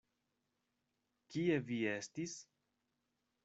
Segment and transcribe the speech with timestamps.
[1.35, 2.37] Kie vi estis?